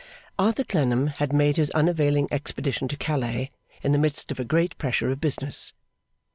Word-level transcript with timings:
Arthur 0.39 0.63
Clennam 0.63 1.05
had 1.21 1.31
made 1.31 1.57
his 1.57 1.69
unavailing 1.75 2.27
expedition 2.31 2.87
to 2.87 2.97
Calais 2.97 3.51
in 3.83 3.91
the 3.91 3.99
midst 3.99 4.31
of 4.31 4.39
a 4.39 4.43
great 4.43 4.75
pressure 4.79 5.11
of 5.11 5.21
business. 5.21 5.73